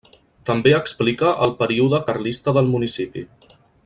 També 0.49 0.71
explica 0.77 1.33
el 1.47 1.53
període 1.61 2.01
carlista 2.07 2.57
del 2.59 2.73
municipi. 2.77 3.27